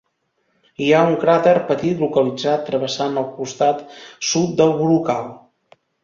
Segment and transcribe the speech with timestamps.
[0.83, 3.83] Hi ha un cràter petit localitzat travessant el costat
[4.31, 5.29] sud del brocal.